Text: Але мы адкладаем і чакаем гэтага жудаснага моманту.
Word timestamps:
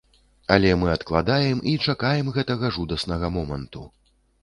Але 0.55 0.71
мы 0.83 0.87
адкладаем 0.93 1.63
і 1.73 1.75
чакаем 1.91 2.35
гэтага 2.41 2.75
жудаснага 2.81 3.35
моманту. 3.41 3.89